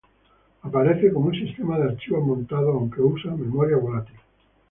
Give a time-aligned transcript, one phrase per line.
[0.63, 4.15] Aparece como un sistema de archivos montado aunque usa memoria volátil.